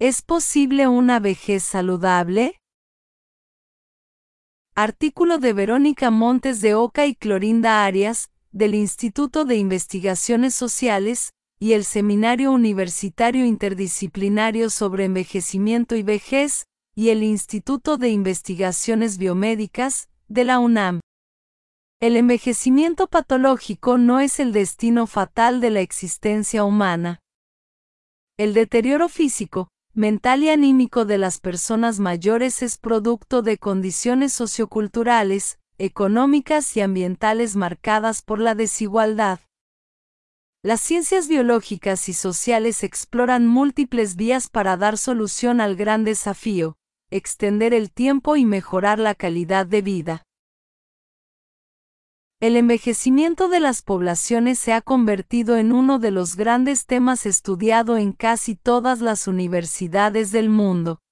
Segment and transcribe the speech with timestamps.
[0.00, 2.56] ¿Es posible una vejez saludable?
[4.74, 11.74] Artículo de Verónica Montes de Oca y Clorinda Arias, del Instituto de Investigaciones Sociales, y
[11.74, 16.64] el Seminario Universitario Interdisciplinario sobre Envejecimiento y Vejez,
[16.96, 21.00] y el Instituto de Investigaciones Biomédicas, de la UNAM.
[22.00, 27.20] El envejecimiento patológico no es el destino fatal de la existencia humana.
[28.38, 35.58] El deterioro físico, mental y anímico de las personas mayores es producto de condiciones socioculturales,
[35.78, 39.40] económicas y ambientales marcadas por la desigualdad.
[40.62, 46.76] Las ciencias biológicas y sociales exploran múltiples vías para dar solución al gran desafío,
[47.10, 50.22] extender el tiempo y mejorar la calidad de vida.
[52.40, 57.98] El envejecimiento de las poblaciones se ha convertido en uno de los grandes temas estudiado
[57.98, 61.02] en casi todas las universidades del mundo.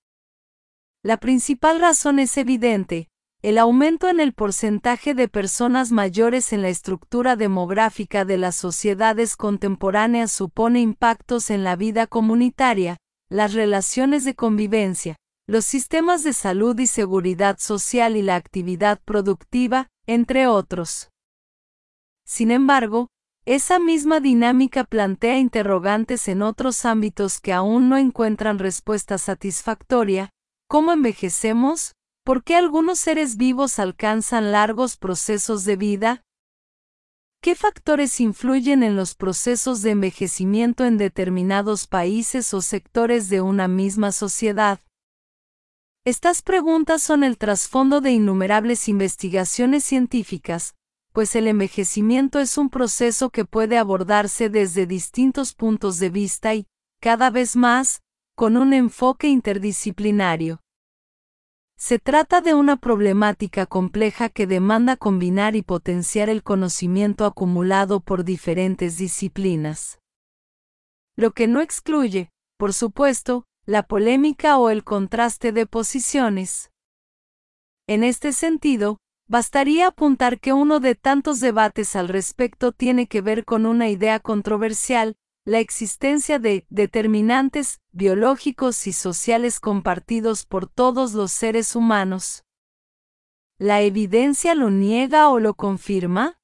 [1.04, 3.10] La principal razón es evidente,
[3.42, 9.36] el aumento en el porcentaje de personas mayores en la estructura demográfica de las sociedades
[9.36, 12.96] contemporáneas supone impactos en la vida comunitaria,
[13.28, 19.88] las relaciones de convivencia, los sistemas de salud y seguridad social y la actividad productiva,
[20.06, 21.10] entre otros.
[22.28, 23.08] Sin embargo,
[23.46, 30.28] esa misma dinámica plantea interrogantes en otros ámbitos que aún no encuentran respuesta satisfactoria,
[30.68, 31.94] ¿cómo envejecemos?
[32.26, 36.22] ¿Por qué algunos seres vivos alcanzan largos procesos de vida?
[37.40, 43.68] ¿Qué factores influyen en los procesos de envejecimiento en determinados países o sectores de una
[43.68, 44.80] misma sociedad?
[46.04, 50.74] Estas preguntas son el trasfondo de innumerables investigaciones científicas,
[51.18, 56.68] pues el envejecimiento es un proceso que puede abordarse desde distintos puntos de vista y,
[57.00, 58.02] cada vez más,
[58.36, 60.60] con un enfoque interdisciplinario.
[61.76, 68.22] Se trata de una problemática compleja que demanda combinar y potenciar el conocimiento acumulado por
[68.22, 69.98] diferentes disciplinas.
[71.16, 76.70] Lo que no excluye, por supuesto, la polémica o el contraste de posiciones.
[77.88, 78.98] En este sentido,
[79.30, 84.20] Bastaría apuntar que uno de tantos debates al respecto tiene que ver con una idea
[84.20, 92.44] controversial, la existencia de determinantes biológicos y sociales compartidos por todos los seres humanos.
[93.58, 96.40] ¿La evidencia lo niega o lo confirma?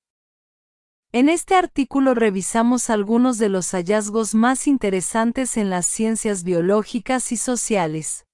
[1.11, 7.39] En este artículo revisamos algunos de los hallazgos más interesantes en las ciencias biológicas y
[7.39, 8.27] sociales.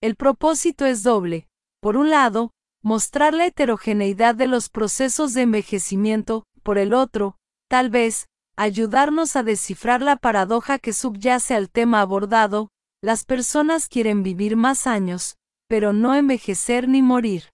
[0.00, 1.48] El propósito es doble.
[1.80, 2.54] Por un lado,
[2.84, 9.42] mostrar la heterogeneidad de los procesos de envejecimiento, por el otro, tal vez, ayudarnos a
[9.42, 12.68] descifrar la paradoja que subyace al tema abordado,
[13.00, 17.44] las personas quieren vivir más años, pero no envejecer ni morir.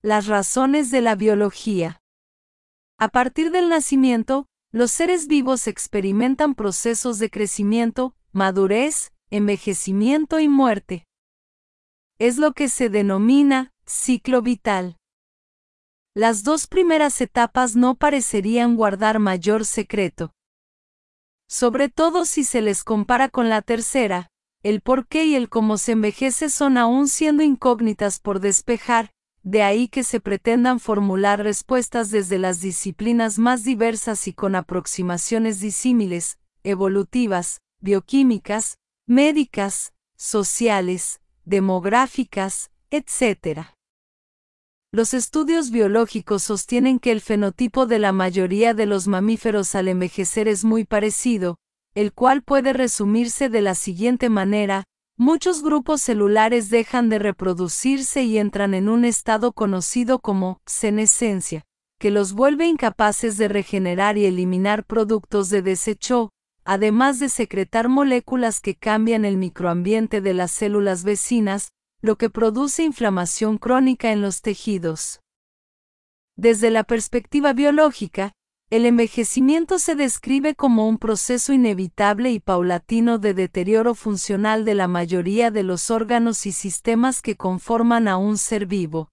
[0.00, 2.00] Las razones de la biología.
[2.98, 11.06] A partir del nacimiento, los seres vivos experimentan procesos de crecimiento, madurez, envejecimiento y muerte
[12.20, 14.98] es lo que se denomina ciclo vital.
[16.14, 20.34] Las dos primeras etapas no parecerían guardar mayor secreto.
[21.48, 24.28] Sobre todo si se les compara con la tercera,
[24.62, 29.62] el por qué y el cómo se envejece son aún siendo incógnitas por despejar, de
[29.62, 36.38] ahí que se pretendan formular respuestas desde las disciplinas más diversas y con aproximaciones disímiles,
[36.64, 38.76] evolutivas, bioquímicas,
[39.06, 43.74] médicas, sociales, demográficas, etc.
[44.92, 50.48] Los estudios biológicos sostienen que el fenotipo de la mayoría de los mamíferos al envejecer
[50.48, 51.56] es muy parecido,
[51.94, 54.84] el cual puede resumirse de la siguiente manera,
[55.16, 61.64] muchos grupos celulares dejan de reproducirse y entran en un estado conocido como senescencia,
[61.98, 66.30] que los vuelve incapaces de regenerar y eliminar productos de desecho,
[66.64, 72.82] además de secretar moléculas que cambian el microambiente de las células vecinas, lo que produce
[72.82, 75.20] inflamación crónica en los tejidos.
[76.36, 78.32] Desde la perspectiva biológica,
[78.70, 84.86] el envejecimiento se describe como un proceso inevitable y paulatino de deterioro funcional de la
[84.86, 89.10] mayoría de los órganos y sistemas que conforman a un ser vivo.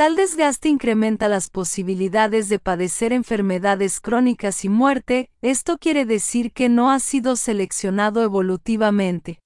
[0.00, 6.70] Tal desgaste incrementa las posibilidades de padecer enfermedades crónicas y muerte, esto quiere decir que
[6.70, 9.40] no ha sido seleccionado evolutivamente.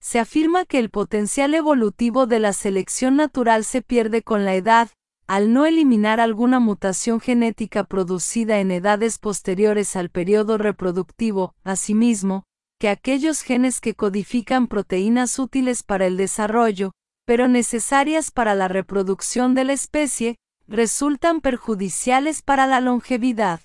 [0.00, 4.90] Se afirma que el potencial evolutivo de la selección natural se pierde con la edad,
[5.28, 12.42] al no eliminar alguna mutación genética producida en edades posteriores al periodo reproductivo, asimismo,
[12.80, 16.94] que aquellos genes que codifican proteínas útiles para el desarrollo,
[17.26, 20.36] pero necesarias para la reproducción de la especie,
[20.66, 23.60] resultan perjudiciales para la longevidad.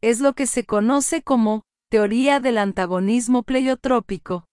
[0.00, 4.44] Es lo que se conoce como teoría del antagonismo pleiotrópico.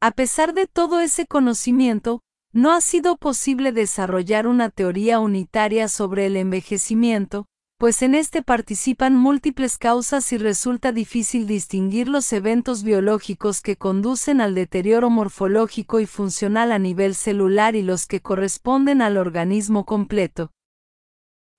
[0.00, 2.20] A pesar de todo ese conocimiento,
[2.52, 7.46] no ha sido posible desarrollar una teoría unitaria sobre el envejecimiento,
[7.82, 14.40] pues en este participan múltiples causas y resulta difícil distinguir los eventos biológicos que conducen
[14.40, 20.52] al deterioro morfológico y funcional a nivel celular y los que corresponden al organismo completo.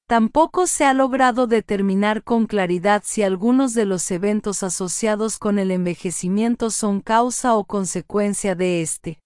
[0.07, 5.71] Tampoco se ha logrado determinar con claridad si algunos de los eventos asociados con el
[5.71, 9.19] envejecimiento son causa o consecuencia de este.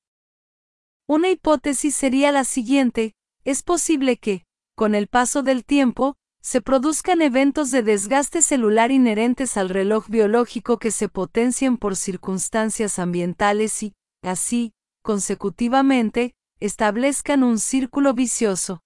[1.07, 3.13] Una hipótesis sería la siguiente,
[3.43, 6.17] es posible que, con el paso del tiempo,
[6.47, 12.99] se produzcan eventos de desgaste celular inherentes al reloj biológico que se potencien por circunstancias
[12.99, 14.71] ambientales y, así,
[15.03, 18.81] consecutivamente, establezcan un círculo vicioso.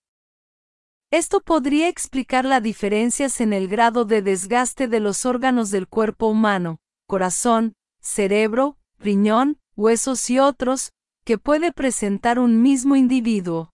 [1.11, 6.29] Esto podría explicar las diferencias en el grado de desgaste de los órganos del cuerpo
[6.29, 10.93] humano, corazón, cerebro, riñón, huesos y otros,
[11.23, 13.70] que puede presentar un mismo individuo.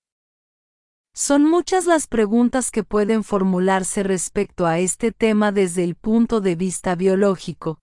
[1.20, 6.54] Son muchas las preguntas que pueden formularse respecto a este tema desde el punto de
[6.54, 7.80] vista biológico.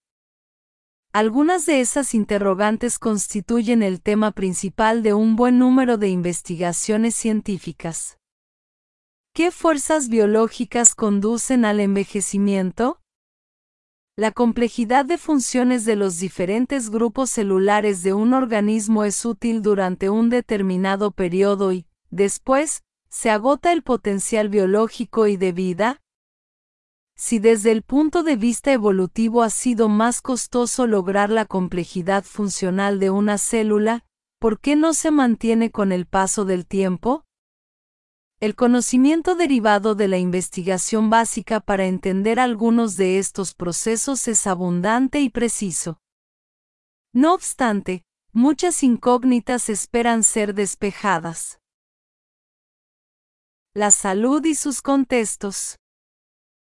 [1.12, 8.18] Algunas de esas interrogantes constituyen el tema principal de un buen número de investigaciones científicas.
[9.34, 13.00] ¿Qué fuerzas biológicas conducen al envejecimiento?
[14.16, 20.08] La complejidad de funciones de los diferentes grupos celulares de un organismo es útil durante
[20.08, 22.84] un determinado periodo y, después,
[23.14, 26.02] se agota el potencial biológico y de vida.
[27.14, 32.98] Si desde el punto de vista evolutivo ha sido más costoso lograr la complejidad funcional
[32.98, 34.04] de una célula,
[34.40, 37.24] ¿por qué no se mantiene con el paso del tiempo?
[38.40, 45.20] El conocimiento derivado de la investigación básica para entender algunos de estos procesos es abundante
[45.20, 46.00] y preciso.
[47.12, 51.60] No obstante, muchas incógnitas esperan ser despejadas.
[53.76, 55.80] La salud y sus contextos.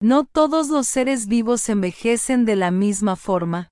[0.02, 3.70] No todos los seres vivos envejecen de la misma forma.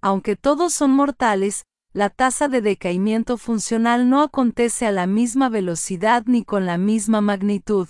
[0.00, 6.24] Aunque todos son mortales, la tasa de decaimiento funcional no acontece a la misma velocidad
[6.26, 7.86] ni con la misma magnitud.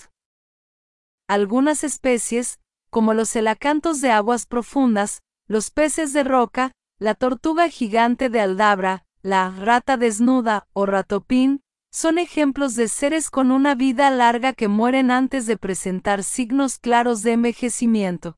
[1.26, 8.28] Algunas especies, como los elacantos de aguas profundas, los peces de roca, la tortuga gigante
[8.28, 14.52] de Aldabra, la rata desnuda o ratopín, son ejemplos de seres con una vida larga
[14.52, 18.36] que mueren antes de presentar signos claros de envejecimiento.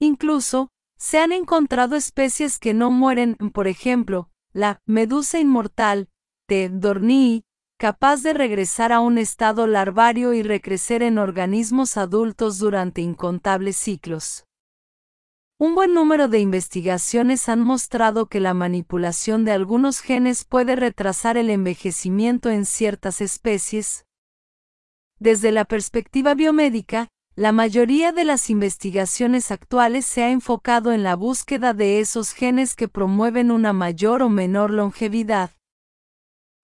[0.00, 6.08] Incluso, se han encontrado especies que no mueren, por ejemplo, la medusa inmortal,
[6.48, 7.44] de Dornii,
[7.78, 14.47] capaz de regresar a un estado larvario y recrecer en organismos adultos durante incontables ciclos.
[15.60, 21.36] Un buen número de investigaciones han mostrado que la manipulación de algunos genes puede retrasar
[21.36, 24.06] el envejecimiento en ciertas especies.
[25.18, 31.16] Desde la perspectiva biomédica, la mayoría de las investigaciones actuales se ha enfocado en la
[31.16, 35.50] búsqueda de esos genes que promueven una mayor o menor longevidad.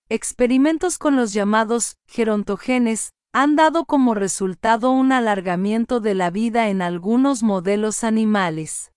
[0.09, 6.81] Experimentos con los llamados gerontogenes han dado como resultado un alargamiento de la vida en
[6.81, 8.93] algunos modelos animales.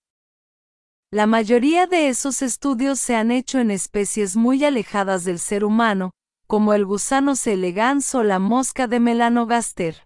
[1.10, 6.12] La mayoría de esos estudios se han hecho en especies muy alejadas del ser humano,
[6.46, 7.54] como el gusano C.
[7.54, 10.04] elegans o la mosca de Melanogaster.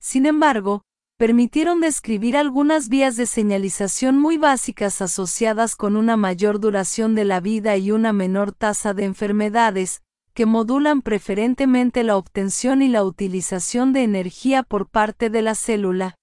[0.00, 0.82] Sin embargo,
[1.16, 7.40] permitieron describir algunas vías de señalización muy básicas asociadas con una mayor duración de la
[7.40, 10.02] vida y una menor tasa de enfermedades,
[10.38, 16.14] que modulan preferentemente la obtención y la utilización de energía por parte de la célula.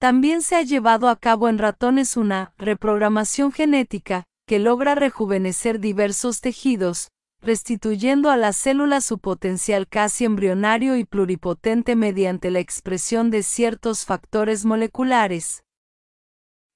[0.00, 6.40] También se ha llevado a cabo en ratones una reprogramación genética, que logra rejuvenecer diversos
[6.40, 13.44] tejidos, restituyendo a la célula su potencial casi embrionario y pluripotente mediante la expresión de
[13.44, 15.62] ciertos factores moleculares.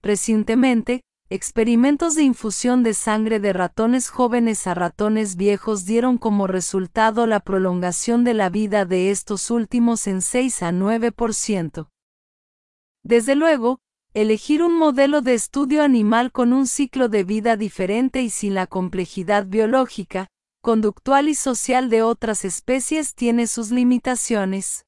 [0.00, 1.00] Recientemente,
[1.32, 7.38] experimentos de infusión de sangre de ratones jóvenes a ratones viejos dieron como resultado la
[7.38, 11.88] prolongación de la vida de estos últimos en 6 a 9%.
[13.04, 13.78] Desde luego,
[14.12, 18.66] elegir un modelo de estudio animal con un ciclo de vida diferente y sin la
[18.66, 20.26] complejidad biológica,
[20.60, 24.84] conductual y social de otras especies tiene sus limitaciones.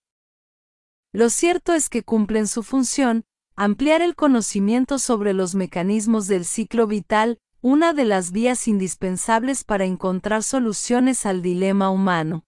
[1.13, 6.87] Lo cierto es que cumplen su función, ampliar el conocimiento sobre los mecanismos del ciclo
[6.87, 12.45] vital, una de las vías indispensables para encontrar soluciones al dilema humano.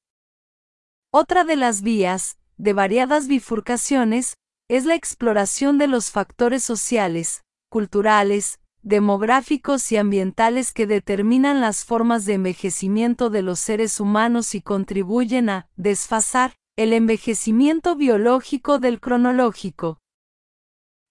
[1.10, 4.36] Otra de las vías, de variadas bifurcaciones,
[4.68, 12.24] es la exploración de los factores sociales, culturales, demográficos y ambientales que determinan las formas
[12.24, 20.00] de envejecimiento de los seres humanos y contribuyen a desfasar el envejecimiento biológico del cronológico.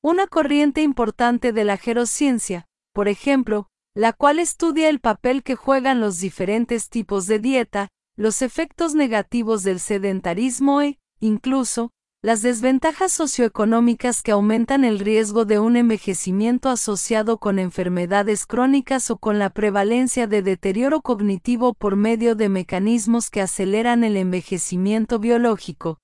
[0.06, 6.02] Una corriente importante de la gerociencia, por ejemplo, la cual estudia el papel que juegan
[6.02, 11.92] los diferentes tipos de dieta, los efectos negativos del sedentarismo e, incluso,
[12.22, 19.16] las desventajas socioeconómicas que aumentan el riesgo de un envejecimiento asociado con enfermedades crónicas o
[19.16, 26.00] con la prevalencia de deterioro cognitivo por medio de mecanismos que aceleran el envejecimiento biológico.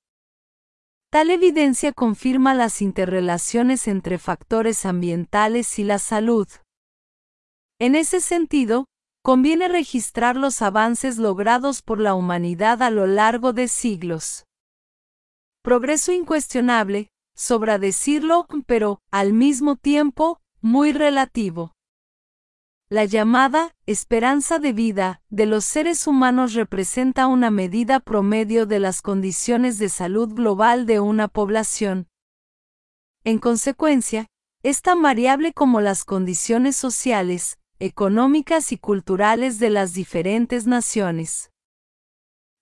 [1.12, 6.48] Tal evidencia confirma las interrelaciones entre factores ambientales y la salud.
[7.80, 8.86] En ese sentido,
[9.24, 14.46] conviene registrar los avances logrados por la humanidad a lo largo de siglos.
[15.64, 21.74] Progreso incuestionable, sobra decirlo, pero, al mismo tiempo, muy relativo.
[22.92, 29.04] La llamada esperanza de vida de los seres humanos representa una medida promedio de las
[29.04, 32.08] condiciones de salud global de una población.
[33.24, 34.26] En consecuencia,
[34.64, 41.52] es tan variable como las condiciones sociales, económicas y culturales de las diferentes naciones.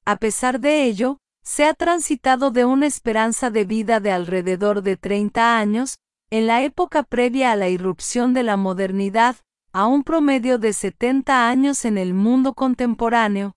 [0.04, 4.98] A pesar de ello, se ha transitado de una esperanza de vida de alrededor de
[4.98, 9.38] 30 años, en la época previa a la irrupción de la modernidad,
[9.72, 13.56] a un promedio de 70 años en el mundo contemporáneo.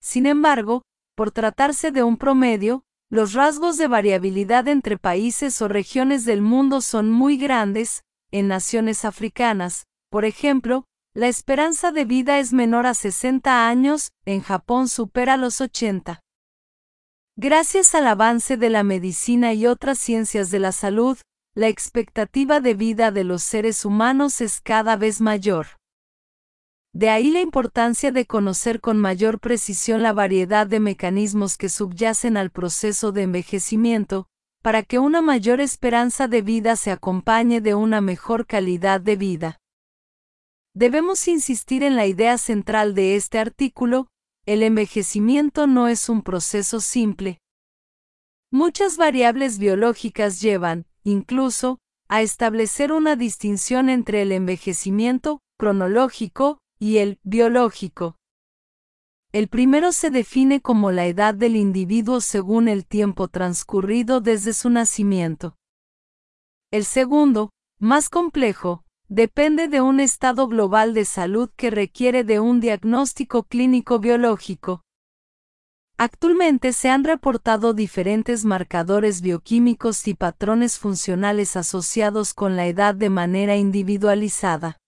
[0.00, 0.82] Sin embargo,
[1.14, 6.80] por tratarse de un promedio, los rasgos de variabilidad entre países o regiones del mundo
[6.80, 12.94] son muy grandes, en naciones africanas, por ejemplo, la esperanza de vida es menor a
[12.94, 16.20] 60 años, en Japón supera los 80.
[17.36, 21.18] Gracias al avance de la medicina y otras ciencias de la salud,
[21.58, 25.66] la expectativa de vida de los seres humanos es cada vez mayor.
[26.92, 32.36] De ahí la importancia de conocer con mayor precisión la variedad de mecanismos que subyacen
[32.36, 34.28] al proceso de envejecimiento,
[34.62, 39.58] para que una mayor esperanza de vida se acompañe de una mejor calidad de vida.
[40.74, 44.06] Debemos insistir en la idea central de este artículo,
[44.46, 47.40] el envejecimiento no es un proceso simple.
[48.52, 51.78] Muchas variables biológicas llevan, incluso,
[52.08, 58.16] a establecer una distinción entre el envejecimiento cronológico y el biológico.
[59.30, 64.70] El primero se define como la edad del individuo según el tiempo transcurrido desde su
[64.70, 65.56] nacimiento.
[66.70, 72.60] El segundo, más complejo, depende de un estado global de salud que requiere de un
[72.60, 74.82] diagnóstico clínico biológico.
[76.00, 83.10] Actualmente se han reportado diferentes marcadores bioquímicos y patrones funcionales asociados con la edad de
[83.10, 84.78] manera individualizada.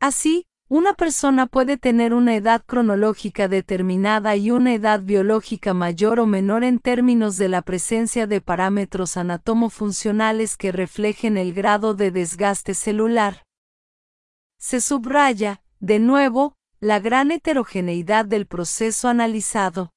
[0.00, 6.26] Así, una persona puede tener una edad cronológica determinada y una edad biológica mayor o
[6.26, 12.74] menor en términos de la presencia de parámetros anatomofuncionales que reflejen el grado de desgaste
[12.74, 13.42] celular.
[14.58, 19.94] Se subraya, de nuevo, la gran heterogeneidad del proceso analizado.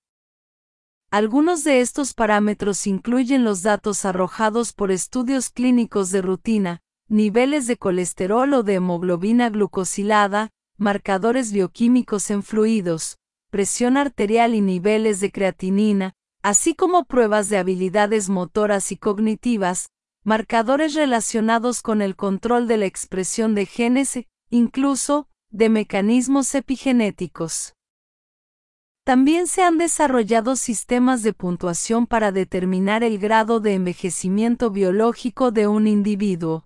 [1.12, 6.80] Algunos de estos parámetros incluyen los datos arrojados por estudios clínicos de rutina,
[7.10, 13.18] niveles de colesterol o de hemoglobina glucosilada, marcadores bioquímicos en fluidos,
[13.50, 19.90] presión arterial y niveles de creatinina, así como pruebas de habilidades motoras y cognitivas,
[20.24, 27.74] marcadores relacionados con el control de la expresión de genes, incluso, de mecanismos epigenéticos.
[29.04, 35.68] También se han desarrollado sistemas de puntuación para determinar el grado de envejecimiento biológico de
[35.68, 36.66] un individuo.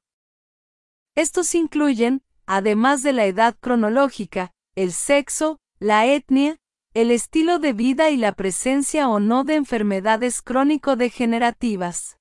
[1.15, 6.57] Estos incluyen, además de la edad cronológica, el sexo, la etnia,
[6.93, 12.17] el estilo de vida y la presencia o no de enfermedades crónico-degenerativas.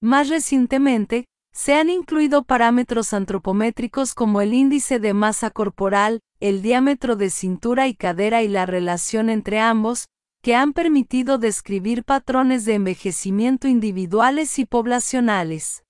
[0.00, 7.16] Más recientemente, se han incluido parámetros antropométricos como el índice de masa corporal, el diámetro
[7.16, 10.08] de cintura y cadera y la relación entre ambos,
[10.42, 15.84] que han permitido describir patrones de envejecimiento individuales y poblacionales.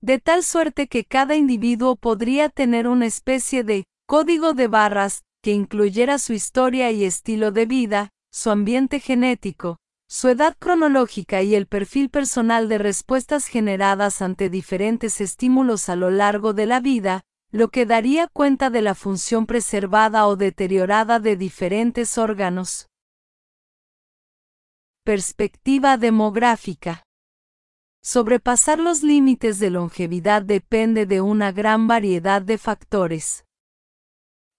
[0.00, 5.52] De tal suerte que cada individuo podría tener una especie de código de barras que
[5.52, 9.78] incluyera su historia y estilo de vida, su ambiente genético,
[10.12, 16.10] su edad cronológica y el perfil personal de respuestas generadas ante diferentes estímulos a lo
[16.10, 21.36] largo de la vida, lo que daría cuenta de la función preservada o deteriorada de
[21.36, 22.88] diferentes órganos.
[25.02, 27.04] Perspectiva demográfica.
[28.02, 33.46] Sobrepasar los límites de longevidad depende de una gran variedad de factores.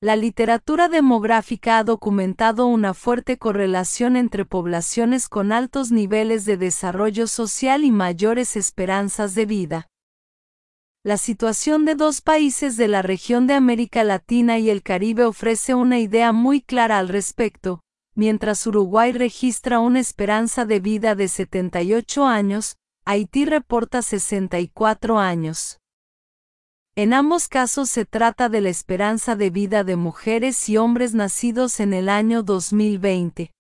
[0.03, 7.25] La literatura demográfica ha documentado una fuerte correlación entre poblaciones con altos niveles de desarrollo
[7.25, 9.88] social y mayores esperanzas de vida.
[11.05, 15.74] La situación de dos países de la región de América Latina y el Caribe ofrece
[15.74, 17.79] una idea muy clara al respecto,
[18.13, 25.79] mientras Uruguay registra una esperanza de vida de 78 años, Haití reporta 64 años.
[26.95, 31.79] En ambos casos se trata de la esperanza de vida de mujeres y hombres nacidos
[31.79, 33.51] en el año 2020.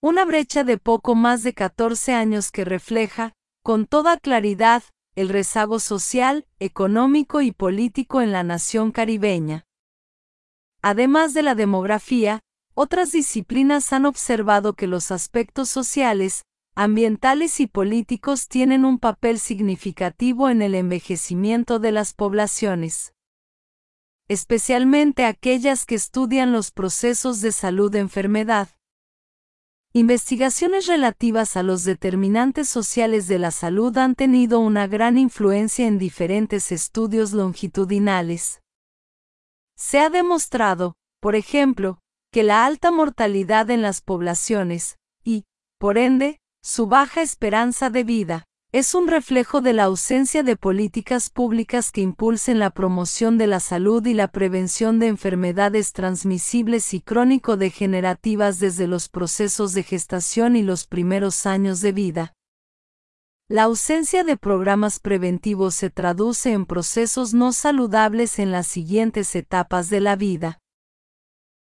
[0.00, 3.32] Una brecha de poco más de 14 años que refleja,
[3.64, 4.84] con toda claridad,
[5.16, 9.64] el rezago social, económico y político en la nación caribeña.
[10.82, 12.38] Además de la demografía,
[12.74, 16.44] otras disciplinas han observado que los aspectos sociales,
[16.80, 23.12] ambientales y políticos tienen un papel significativo en el envejecimiento de las poblaciones,
[24.28, 28.70] especialmente aquellas que estudian los procesos de salud-enfermedad.
[29.92, 35.98] Investigaciones relativas a los determinantes sociales de la salud han tenido una gran influencia en
[35.98, 38.62] diferentes estudios longitudinales.
[39.76, 41.98] Se ha demostrado, por ejemplo,
[42.32, 45.44] que la alta mortalidad en las poblaciones, y,
[45.78, 51.28] por ende, su baja esperanza de vida, es un reflejo de la ausencia de políticas
[51.28, 57.00] públicas que impulsen la promoción de la salud y la prevención de enfermedades transmisibles y
[57.00, 62.34] crónico-degenerativas desde los procesos de gestación y los primeros años de vida.
[63.48, 69.90] La ausencia de programas preventivos se traduce en procesos no saludables en las siguientes etapas
[69.90, 70.60] de la vida.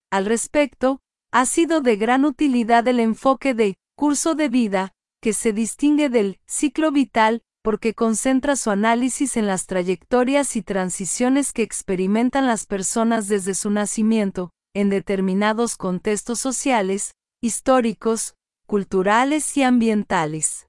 [0.10, 5.54] Al respecto, ha sido de gran utilidad el enfoque de curso de vida, que se
[5.54, 12.46] distingue del ciclo vital porque concentra su análisis en las trayectorias y transiciones que experimentan
[12.46, 18.36] las personas desde su nacimiento, en determinados contextos sociales, históricos,
[18.68, 20.68] culturales y ambientales.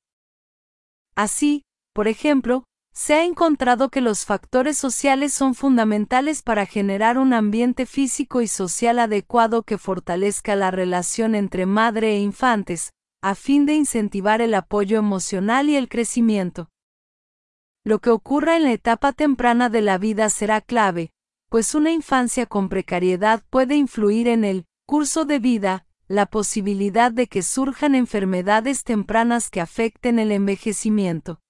[1.14, 7.34] Así, por ejemplo, se ha encontrado que los factores sociales son fundamentales para generar un
[7.34, 12.92] ambiente físico y social adecuado que fortalezca la relación entre madre e infantes,
[13.28, 16.70] a fin de incentivar el apoyo emocional y el crecimiento.
[17.82, 21.10] Lo que ocurra en la etapa temprana de la vida será clave,
[21.48, 27.26] pues una infancia con precariedad puede influir en el curso de vida, la posibilidad de
[27.26, 31.40] que surjan enfermedades tempranas que afecten el envejecimiento.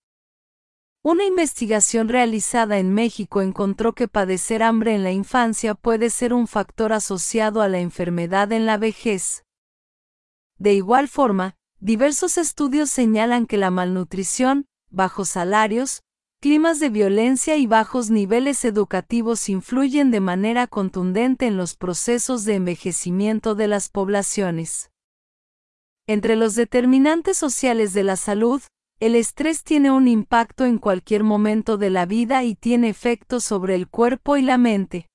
[1.03, 6.47] Una investigación realizada en México encontró que padecer hambre en la infancia puede ser un
[6.47, 9.43] factor asociado a la enfermedad en la vejez.
[10.59, 16.03] De igual forma, Diversos estudios señalan que la malnutrición, bajos salarios,
[16.41, 22.55] climas de violencia y bajos niveles educativos influyen de manera contundente en los procesos de
[22.55, 24.91] envejecimiento de las poblaciones.
[26.07, 28.63] Entre los determinantes sociales de la salud,
[28.99, 33.75] el estrés tiene un impacto en cualquier momento de la vida y tiene efectos sobre
[33.75, 35.09] el cuerpo y la mente.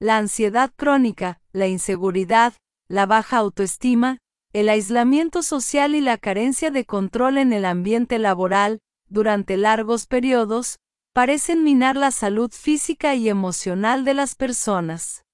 [0.00, 2.54] La ansiedad crónica, la inseguridad,
[2.88, 4.18] la baja autoestima,
[4.54, 10.78] el aislamiento social y la carencia de control en el ambiente laboral, durante largos periodos,
[11.12, 15.24] parecen minar la salud física y emocional de las personas.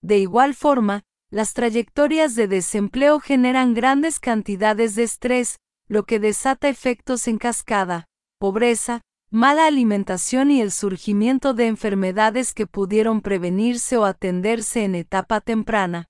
[0.00, 6.70] De igual forma, las trayectorias de desempleo generan grandes cantidades de estrés, lo que desata
[6.70, 8.06] efectos en cascada,
[8.38, 15.42] pobreza, mala alimentación y el surgimiento de enfermedades que pudieron prevenirse o atenderse en etapa
[15.42, 16.08] temprana.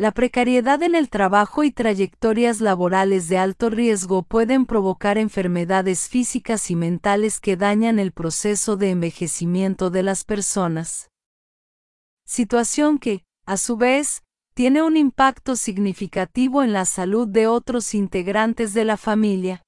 [0.00, 6.70] La precariedad en el trabajo y trayectorias laborales de alto riesgo pueden provocar enfermedades físicas
[6.70, 11.10] y mentales que dañan el proceso de envejecimiento de las personas.
[12.24, 14.22] Situación que, a su vez,
[14.54, 19.62] tiene un impacto significativo en la salud de otros integrantes de la familia.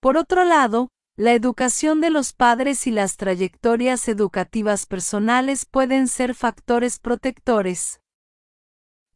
[0.00, 6.34] Por otro lado, la educación de los padres y las trayectorias educativas personales pueden ser
[6.34, 8.01] factores protectores.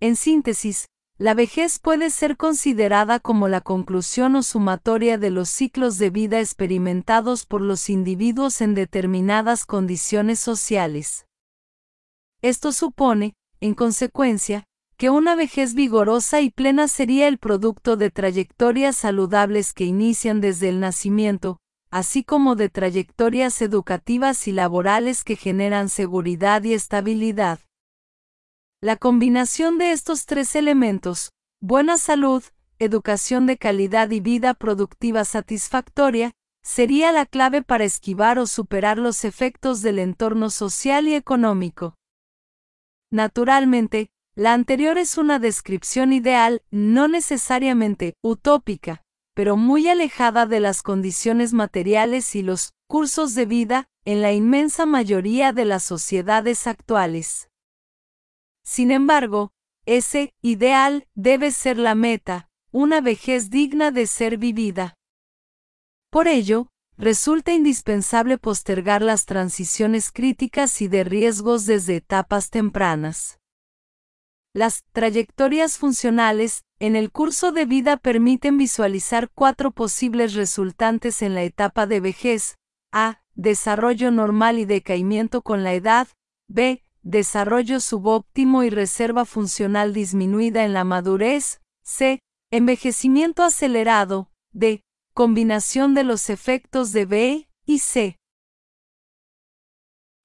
[0.00, 5.96] En síntesis, la vejez puede ser considerada como la conclusión o sumatoria de los ciclos
[5.96, 11.26] de vida experimentados por los individuos en determinadas condiciones sociales.
[12.42, 14.64] Esto supone, en consecuencia,
[14.98, 20.68] que una vejez vigorosa y plena sería el producto de trayectorias saludables que inician desde
[20.68, 21.58] el nacimiento,
[21.90, 27.60] así como de trayectorias educativas y laborales que generan seguridad y estabilidad.
[28.82, 32.44] La combinación de estos tres elementos, buena salud,
[32.78, 39.24] educación de calidad y vida productiva satisfactoria, sería la clave para esquivar o superar los
[39.24, 41.94] efectos del entorno social y económico.
[43.10, 49.00] Naturalmente, la anterior es una descripción ideal, no necesariamente utópica,
[49.34, 54.84] pero muy alejada de las condiciones materiales y los cursos de vida en la inmensa
[54.84, 57.48] mayoría de las sociedades actuales.
[58.66, 59.52] Sin embargo,
[59.86, 64.96] ese ideal debe ser la meta, una vejez digna de ser vivida.
[66.10, 73.38] Por ello, resulta indispensable postergar las transiciones críticas y de riesgos desde etapas tempranas.
[74.52, 81.44] Las trayectorias funcionales en el curso de vida permiten visualizar cuatro posibles resultantes en la
[81.44, 82.56] etapa de vejez.
[82.92, 83.22] A.
[83.34, 86.08] Desarrollo normal y decaimiento con la edad.
[86.48, 86.82] B.
[87.08, 91.60] Desarrollo subóptimo y reserva funcional disminuida en la madurez.
[91.84, 92.18] C.
[92.50, 94.32] Envejecimiento acelerado.
[94.52, 94.82] D.
[95.14, 98.16] Combinación de los efectos de B y C.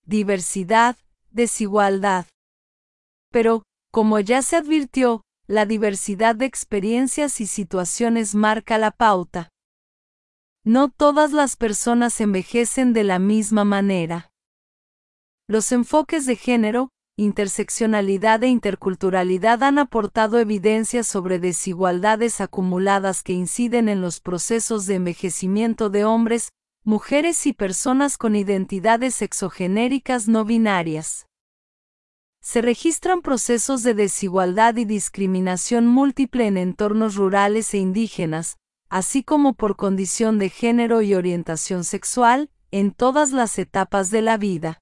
[0.07, 0.97] Diversidad,
[1.29, 2.25] desigualdad.
[3.31, 9.49] Pero, como ya se advirtió, la diversidad de experiencias y situaciones marca la pauta.
[10.63, 14.30] No todas las personas envejecen de la misma manera.
[15.51, 23.89] Los enfoques de género, interseccionalidad e interculturalidad han aportado evidencias sobre desigualdades acumuladas que inciden
[23.89, 26.53] en los procesos de envejecimiento de hombres,
[26.85, 31.25] mujeres y personas con identidades exogenéricas no binarias
[32.39, 38.55] se registran procesos de desigualdad y discriminación múltiple en entornos rurales e indígenas,
[38.89, 44.37] así como por condición de género y orientación sexual, en todas las etapas de la
[44.37, 44.81] vida.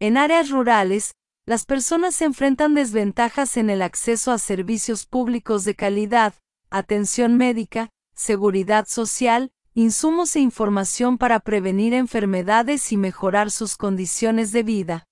[0.00, 1.14] En áreas rurales,
[1.46, 6.34] las personas se enfrentan desventajas en el acceso a servicios públicos de calidad,
[6.70, 14.62] atención médica, seguridad social, insumos e información para prevenir enfermedades y mejorar sus condiciones de
[14.62, 15.06] vida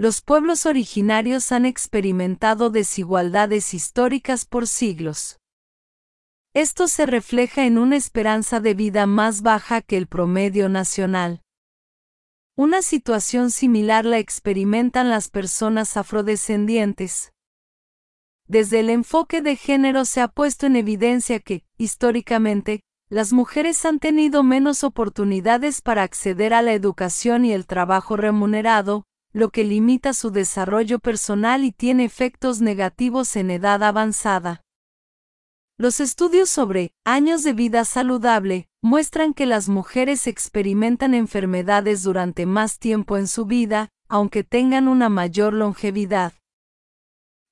[0.00, 5.38] los pueblos originarios han experimentado desigualdades históricas por siglos.
[6.54, 11.42] Esto se refleja en una esperanza de vida más baja que el promedio nacional.
[12.62, 17.32] Una situación similar la experimentan las personas afrodescendientes.
[18.48, 23.98] Desde el enfoque de género se ha puesto en evidencia que, históricamente, las mujeres han
[23.98, 30.12] tenido menos oportunidades para acceder a la educación y el trabajo remunerado, lo que limita
[30.12, 34.60] su desarrollo personal y tiene efectos negativos en edad avanzada.
[35.80, 42.78] Los estudios sobre años de vida saludable muestran que las mujeres experimentan enfermedades durante más
[42.78, 46.34] tiempo en su vida, aunque tengan una mayor longevidad.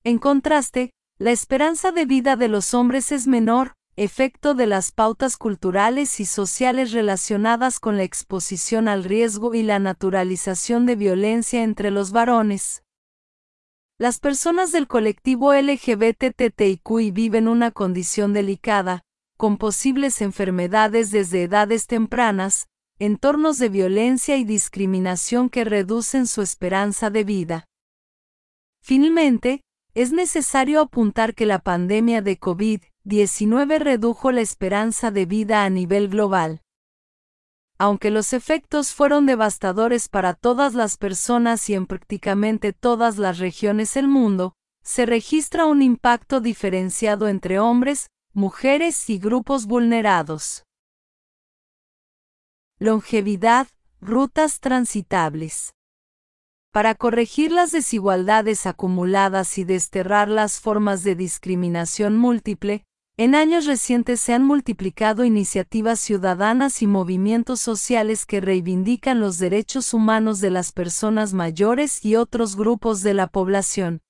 [0.04, 5.38] En contraste, la esperanza de vida de los hombres es menor, efecto de las pautas
[5.38, 11.90] culturales y sociales relacionadas con la exposición al riesgo y la naturalización de violencia entre
[11.90, 12.82] los varones.
[14.00, 19.02] Las personas del colectivo LGBTTIQ viven una condición delicada,
[19.37, 22.68] con posibles enfermedades desde edades tempranas,
[23.00, 27.64] entornos de violencia y discriminación que reducen su esperanza de vida.
[28.80, 29.62] Finalmente,
[29.94, 35.70] es necesario apuntar que la pandemia de COVID 19 redujo la esperanza de vida a
[35.70, 36.61] nivel global.
[37.78, 43.94] Aunque los efectos fueron devastadores para todas las personas y en prácticamente todas las regiones
[43.94, 50.64] del mundo, se registra un impacto diferenciado entre hombres, mujeres y grupos vulnerados.
[52.80, 53.68] Longevidad,
[54.00, 55.72] rutas transitables.
[56.72, 62.84] Para corregir las desigualdades acumuladas y desterrar las formas de discriminación múltiple,
[63.18, 69.92] en años recientes se han multiplicado iniciativas ciudadanas y movimientos sociales que reivindican los derechos
[69.92, 74.02] humanos de las personas mayores y otros grupos de la población.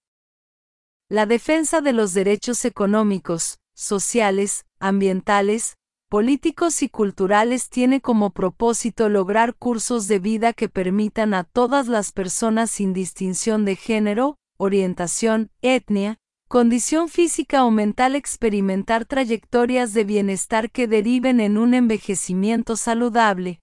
[1.08, 5.78] La defensa de los derechos económicos, sociales, ambientales,
[6.10, 12.12] políticos y culturales tiene como propósito lograr cursos de vida que permitan a todas las
[12.12, 16.18] personas sin distinción de género, orientación, etnia,
[16.48, 23.60] condición física o mental experimentar trayectorias de bienestar que deriven en un envejecimiento saludable.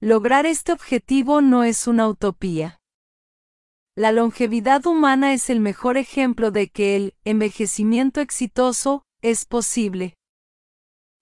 [0.00, 2.78] Lograr este objetivo no es una utopía.
[3.96, 10.14] La longevidad humana es el mejor ejemplo de que el envejecimiento exitoso es posible.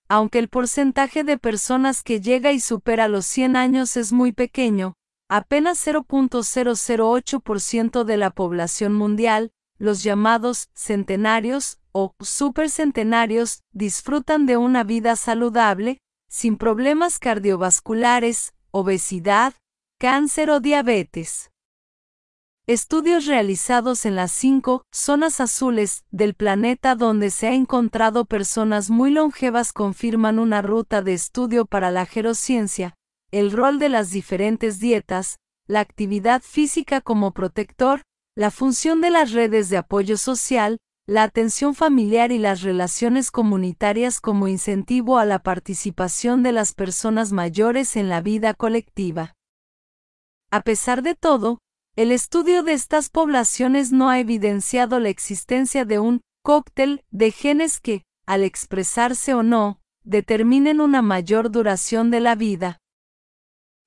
[0.08, 4.92] Aunque el porcentaje de personas que llega y supera los 100 años es muy pequeño,
[5.30, 9.50] apenas 0.008% de la población mundial,
[9.82, 19.54] los llamados centenarios o supercentenarios, disfrutan de una vida saludable, sin problemas cardiovasculares, obesidad,
[19.98, 21.50] cáncer o diabetes.
[22.68, 29.10] Estudios realizados en las cinco zonas azules del planeta donde se ha encontrado personas muy
[29.10, 32.94] longevas confirman una ruta de estudio para la gerociencia,
[33.32, 38.02] el rol de las diferentes dietas, la actividad física como protector,
[38.34, 44.20] la función de las redes de apoyo social, la atención familiar y las relaciones comunitarias
[44.20, 49.34] como incentivo a la participación de las personas mayores en la vida colectiva.
[50.50, 51.58] A pesar de todo,
[51.94, 57.80] el estudio de estas poblaciones no ha evidenciado la existencia de un cóctel de genes
[57.80, 62.78] que, al expresarse o no, determinen una mayor duración de la vida.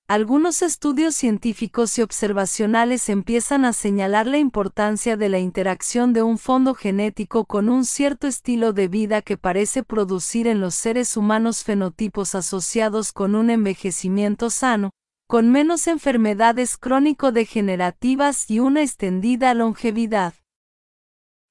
[0.07, 6.37] Algunos estudios científicos y observacionales empiezan a señalar la importancia de la interacción de un
[6.37, 11.63] fondo genético con un cierto estilo de vida que parece producir en los seres humanos
[11.63, 14.91] fenotipos asociados con un envejecimiento sano,
[15.27, 20.35] con menos enfermedades crónico-degenerativas y una extendida longevidad.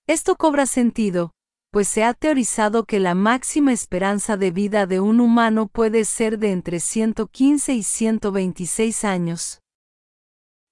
[0.06, 1.33] Esto cobra sentido,
[1.74, 6.38] pues se ha teorizado que la máxima esperanza de vida de un humano puede ser
[6.38, 9.60] de entre 115 y 126 años.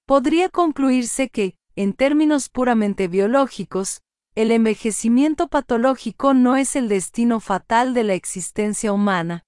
[0.05, 3.99] Podría concluirse que, en términos puramente biológicos,
[4.33, 9.43] el envejecimiento patológico no es el destino fatal de la existencia humana,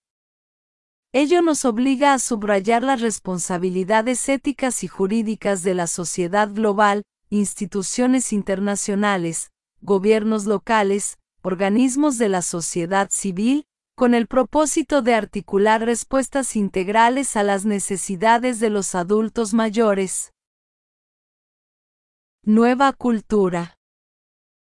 [1.14, 8.34] Ello nos obliga a subrayar las responsabilidades éticas y jurídicas de la sociedad global, instituciones
[8.34, 17.38] internacionales, gobiernos locales, organismos de la sociedad civil, con el propósito de articular respuestas integrales
[17.38, 20.34] a las necesidades de los adultos mayores.
[22.44, 23.78] Nueva cultura.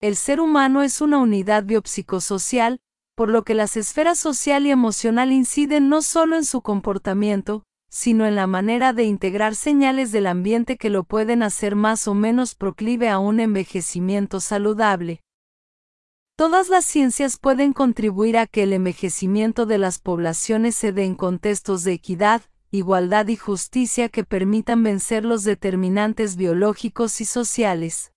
[0.00, 2.80] El ser humano es una unidad biopsicosocial,
[3.14, 8.26] por lo que las esferas social y emocional inciden no solo en su comportamiento, sino
[8.26, 12.54] en la manera de integrar señales del ambiente que lo pueden hacer más o menos
[12.54, 15.20] proclive a un envejecimiento saludable.
[16.40, 21.14] Todas las ciencias pueden contribuir a que el envejecimiento de las poblaciones se dé en
[21.14, 28.14] contextos de equidad, igualdad y justicia que permitan vencer los determinantes biológicos y sociales.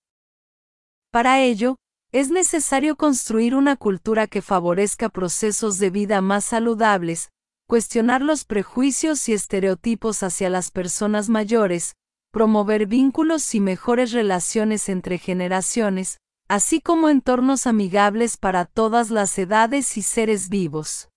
[1.10, 1.76] Para ello,
[2.12, 7.28] es necesario construir una cultura que favorezca procesos de vida más saludables,
[7.68, 11.94] cuestionar los prejuicios y estereotipos hacia las personas mayores,
[12.30, 19.96] promover vínculos y mejores relaciones entre generaciones, así como entornos amigables para todas las edades
[19.96, 21.08] y seres vivos.